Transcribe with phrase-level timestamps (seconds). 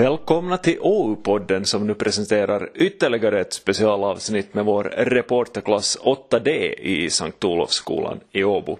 [0.00, 6.48] Välkomna till OU-podden som nu presenterar ytterligare ett specialavsnitt med vår reporterklass 8D
[6.80, 8.78] i Sankt Olofsskolan i Åbo.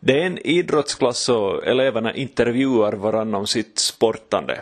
[0.00, 4.60] Det är en idrottsklass och eleverna intervjuar varandra om sitt sportande.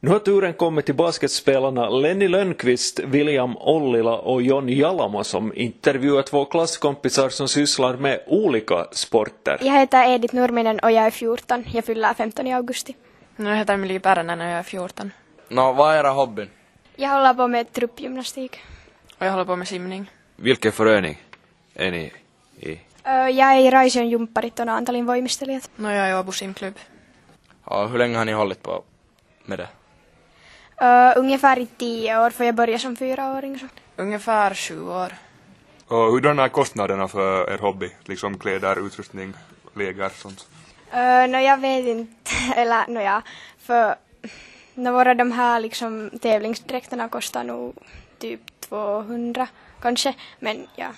[0.00, 6.22] Nu har turen kommit till basketspelarna Lenny Lönnqvist, William Ollila och John Jalamo som intervjuar
[6.22, 9.58] två klasskompisar som sysslar med olika sporter.
[9.62, 11.64] Jag heter Edith Nurminen och jag är 14.
[11.72, 12.94] Jag fyller 15 i augusti.
[13.36, 15.10] Nu heter Emilie Pärränen och jag är 14.
[15.48, 16.50] Nå, vad är era hobbyn?
[16.96, 18.60] Jag håller på med truppgymnastik.
[19.18, 20.10] Och jag håller på med simning.
[20.36, 21.22] Vilken förening
[21.74, 22.12] är ni
[22.60, 22.80] i?
[23.04, 25.70] Jag är i Raision jumpparit och Naantalin voimistelijat.
[25.76, 26.74] No jag är i Åbo simklubb.
[27.64, 28.82] Och hur länge har ni hållit på
[29.44, 29.68] med det?
[30.80, 33.58] Ö, Ungefär i tio år, för jag började som fyraåring.
[33.58, 33.66] Så.
[33.96, 35.12] Ungefär sju år.
[35.86, 37.90] Och hurdana är kostnaderna för er hobby?
[38.04, 39.34] Liksom kläder, utrustning,
[39.74, 40.46] läger, sånt?
[40.92, 43.22] Ö, Nå, jag vet inte, eller nå ja,
[43.58, 43.96] för
[44.74, 47.74] nå, våra de här liksom tävlingsdräkterna kostar nog
[48.18, 49.48] typ 200
[49.80, 50.88] kanske, men ja,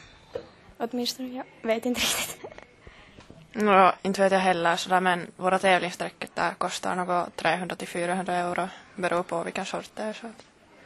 [0.78, 2.38] åtminstone jag vet inte riktigt.
[3.52, 8.34] No, inte vet jag heller sådär men våra tävlingssträckor där kostar något 300 till 400
[8.34, 8.68] euro.
[8.94, 10.12] Beror på vilken sort det är.
[10.12, 10.26] Så.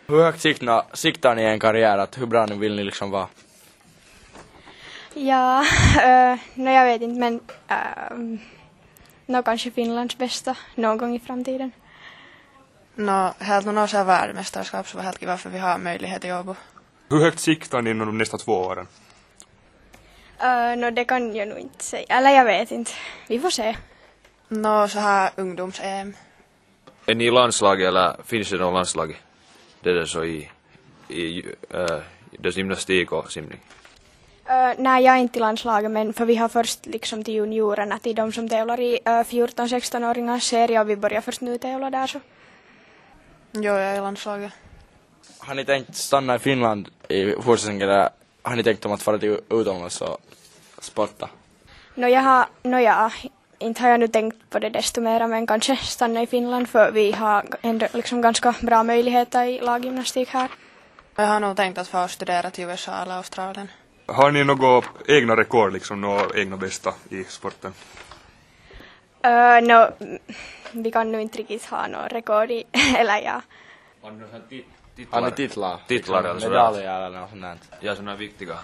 [0.06, 1.98] Hur högt siktar, siktar ni i en karriär?
[1.98, 3.26] Att hur bra ni vill ni liksom vara?
[5.14, 5.60] Ja,
[5.96, 8.38] uh, nå jag vet inte men uh,
[9.32, 11.72] nå kanske Finlands bästa någon gång i framtiden.
[12.94, 16.54] No, helt nog något världsmästerskap så var helt kiva för vi har möjlighet i Åbo.
[17.08, 18.86] Hur högt siktar ni inom de nästa två åren?
[20.42, 22.92] Uh, nå det kan jag nog inte säga, eller jag vet inte.
[23.28, 23.76] Vi får se.
[24.48, 26.14] No, så här ungdoms-EM.
[27.06, 29.20] Är ni i landslaget eller finns det något landslag?
[29.80, 30.50] Det är så i,
[31.08, 31.42] i
[32.38, 33.60] det är gymnastik och simning.
[34.50, 37.98] Uh, nej, jag är inte i landslaget men för vi har först liksom till juniorerna,
[37.98, 42.06] till de som tävlar i uh, 14-16-åringars serie och vi börjar först nu tävla där
[42.06, 42.20] så.
[43.52, 44.52] Jo, jag är i landslaget.
[45.38, 48.08] Har ni tänkt stanna i Finland i fortsättningen eller
[48.42, 50.18] har ni tänkt om att fara till utomlands och
[50.78, 51.28] sporta?
[51.94, 53.10] Nå jag har, nå ja,
[53.58, 56.90] inte har jag nu tänkt på det desto mera men kanske stanna i Finland för
[56.90, 60.50] vi har ändå liksom ganska bra möjligheter i laggymnastik här.
[61.16, 63.68] Jag har nog tänkt att få studera till USA eller Australien.
[64.06, 67.72] Har ni något egna rekord, liksom något egna bästa i sporten?
[69.26, 69.90] Uh, nå,
[70.72, 72.64] vi kan nu inte riktigt ha något rekord i,
[72.96, 73.42] eller ja.
[75.10, 75.80] Har ni titlar?
[75.86, 77.70] Titlar eller medaljer eller något sånt?
[77.80, 78.58] Ja, sådana viktiga,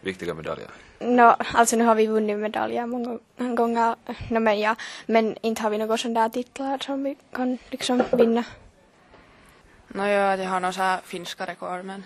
[0.00, 0.68] viktiga medaljer.
[0.98, 3.96] Nå, alltså nu har vi vunnit medaljer många gånger,
[4.30, 4.76] no, men ja,
[5.06, 8.44] men inte har vi några sådana där titlar som vi kan liksom vinna.
[9.88, 12.04] No joo, att jag har här finska rekord men...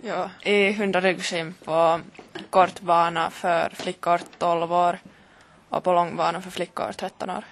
[0.00, 0.30] Joo.
[0.42, 2.00] I 100 ryggsim på
[2.50, 4.98] kortbana för flickor 12 år
[5.68, 7.44] och på långbana för flickor 13 år.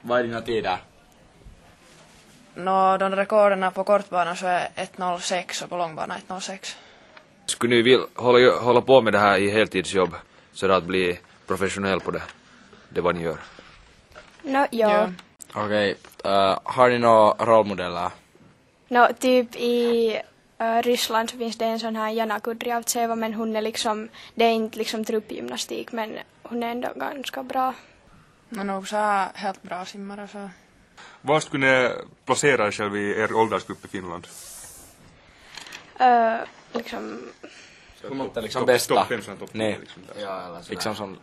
[0.00, 0.78] Vad är dina tider?
[2.54, 6.76] No, de rekorderna på kortbana så är 1.06 och på långbana 1.06.
[7.46, 10.14] Skulle ni vilja hålla, hålla på med det här i heltidsjobb
[10.52, 12.22] så att bli professionell på det,
[12.88, 13.38] det vad ni gör?
[14.42, 14.88] Nå, jo.
[14.90, 15.12] Jo.
[15.54, 18.10] Okej, eh, har ni några rollmodeller?
[18.88, 20.20] Nå, typ i uh,
[20.58, 24.50] Ryssland så finns det en sån här Jana Kudryavtseva men hon är liksom, det är
[24.50, 27.74] inte liksom truppgymnastik men hon är ändå ganska bra.
[28.48, 30.50] No, nog så här helt bra simmare så.
[31.20, 31.90] Var skulle ni
[32.24, 34.26] placera er själv i er åldersgrupp i Finland?
[36.00, 36.40] Uh,
[36.72, 37.22] liksom,
[38.02, 38.94] Liksom Topp- bästa?
[38.94, 39.72] Topp fem, sån topp Nej.
[39.72, 40.02] tio, liksom.
[40.20, 41.18] Ja, eller Liksom som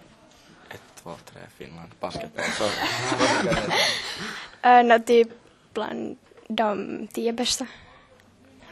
[0.69, 2.43] ett, två, tre, Finland, basketboll.
[2.57, 2.63] Så,
[4.69, 5.27] uh, nå, typ
[5.73, 7.67] bland de tio bästa.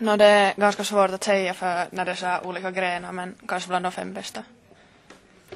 [0.01, 3.11] No, det är ganska svårt att säga för när det är så här olika grenar
[3.11, 4.43] men kanske bland de fem bästa.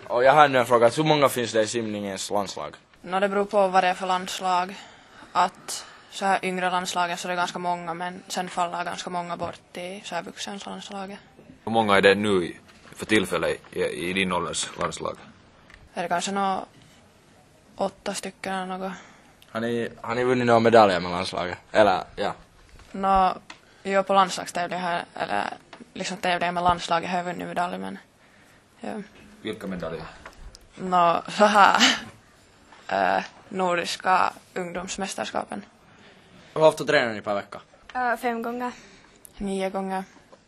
[0.07, 2.75] och jag har nu en fråga, hur många finns det i simningens landslag?
[3.01, 4.75] No, det beror på vad det är för landslag.
[5.31, 9.37] Att så här yngre landslagen så är det ganska många men sen faller ganska många
[9.37, 11.19] bort i så här vuxenlandslaget.
[11.63, 12.53] Hur många är det nu
[12.95, 15.17] för tillfället i, i din ålders landslag?
[15.93, 16.65] Är det kanske nå
[17.75, 18.91] åtta stycken eller något.
[19.51, 21.57] Har ni, har ni vunnit några medaljer med landslaget?
[21.71, 22.33] Eller, ja.
[22.91, 23.33] Nå,
[23.83, 25.53] jo på landslagstävlingar eller
[25.93, 27.97] liksom tävlingar med landslaget har jag vunnit medalj men
[28.79, 29.01] ja.
[29.41, 30.03] Vilka medaljer?
[30.75, 31.81] Nå, så här
[32.87, 35.65] äh, nordiska ungdomsmästerskapen.
[36.53, 37.61] Hur ofta tränar ni per vecka?
[37.95, 38.71] Uh, fem gånger.
[39.37, 40.03] Nio gånger.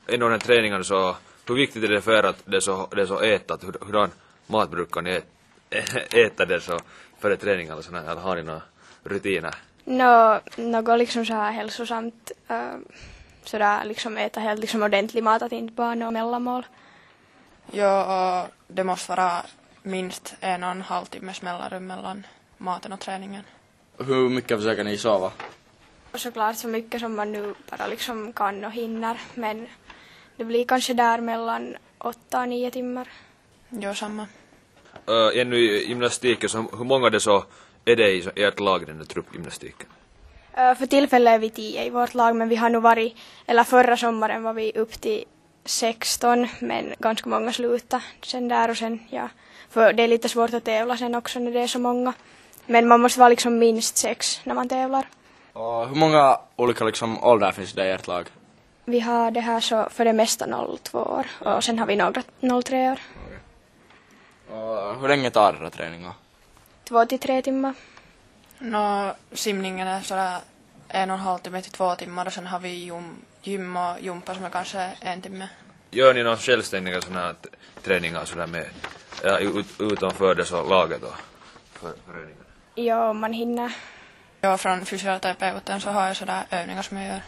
[0.08, 1.16] Ändå den träningen så,
[1.48, 3.64] hur viktigt är det för er att det är så, det är så ätat?
[3.64, 4.12] Hur, hurdan
[4.48, 5.22] mat brukar ni
[5.70, 6.80] ät, äta det så
[7.20, 8.62] före träning eller sådär, eller har ni några
[9.04, 9.56] rutiner?
[9.84, 12.76] Nå, något liksom så här hälsosamt, uh,
[13.48, 16.66] sådär liksom äta helt liksom ordentlig mat, att inte bara något mellanmål.
[17.68, 19.46] Och det måste vara
[19.84, 22.28] minst en och en halv timmes mellanrum mellan
[22.58, 23.44] maten och träningen.
[23.98, 25.32] Hur mycket försöker ni sova?
[26.20, 29.68] såklart så mycket som man nu bara liksom kan och hinner men
[30.38, 33.08] det blir kanske där mellan åtta och nio timmar.
[33.70, 34.28] Jo, samma.
[35.10, 37.46] Uh, ännu i gymnastiken, så hur många det så
[37.86, 39.88] är det i ert lag den där truppgymnastiken?
[40.56, 43.98] För tillfället är vi tio i vårt lag men vi har nog varit, eller förra
[43.98, 45.24] sommaren var vi upp till
[45.66, 49.30] 16 men ganska många slutade sen där och sen ja,
[49.70, 52.14] för det är lite svårt att tävla sen också när det är så många.
[52.66, 55.08] Men man måste vara liksom minst sex när man tävlar.
[55.54, 58.26] Och hur många olika liksom åldrar finns det i ert lag?
[58.86, 60.46] Vi har det här så för det mesta
[60.84, 62.24] 02 år och sen har vi några
[62.64, 63.00] 03 år.
[64.50, 66.14] Och hur länge tar era träningar?
[66.84, 67.74] Två till tre timmar.
[68.60, 70.40] Nå, simningen är sådär
[70.88, 74.02] en och en halv timme till två timmar och sen har vi gym, gym och
[74.02, 75.48] jumpa som är kanske en timme.
[75.92, 77.36] Gör ni några självständiga sådana
[77.84, 78.66] träningar sådär med,
[79.24, 81.14] ja, ut, utanför det så laget då?
[81.74, 82.44] För föreningen?
[82.76, 83.76] Ja, om man hinner.
[84.42, 87.22] Jo, från fysioterapeuten så har jag sådär övningar som jag gör.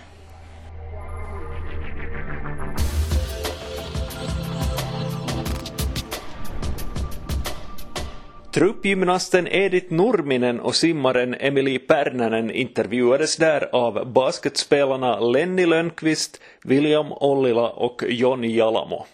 [8.58, 17.70] Truppgymnasten Edith Nurminen och simmaren Emily Pärnänen intervjuades där av basketspelarna Lenny Lönnqvist, William Ollila
[17.70, 19.06] och Jonny Jalamo.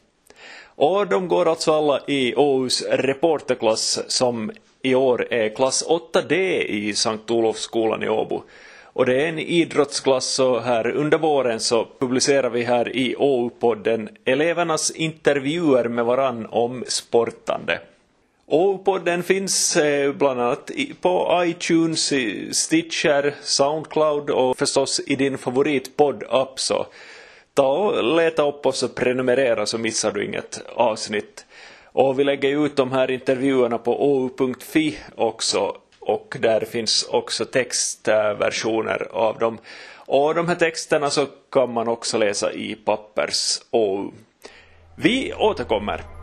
[0.65, 4.51] Och de går alltså alla i Åhus reporterklass som
[4.81, 8.43] i år är klass 8D i Sankt Olofsskolan i Åbo.
[8.83, 14.09] Och det är en idrottsklass så här under våren så publicerar vi här i OU-podden
[14.25, 17.79] elevernas intervjuer med varann om sportande.
[18.45, 22.13] Och podden finns eh, bland annat på iTunes,
[22.51, 26.85] Stitcher, Soundcloud och förstås i din favoritpodd-app så
[27.53, 31.45] ta och leta upp oss och prenumerera så missar du inget avsnitt.
[31.85, 39.07] Och vi lägger ut de här intervjuerna på ou.fi också och där finns också textversioner
[39.11, 39.57] av dem.
[39.95, 44.11] Och de här texterna så kan man också läsa i pappers OU.
[44.95, 46.22] Vi återkommer.